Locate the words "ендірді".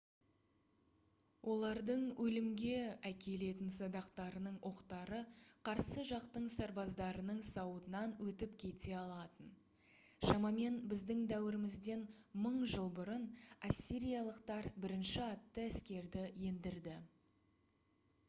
16.51-16.97